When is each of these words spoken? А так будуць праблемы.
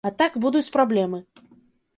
А 0.09 0.11
так 0.21 0.37
будуць 0.45 0.71
праблемы. 0.77 1.23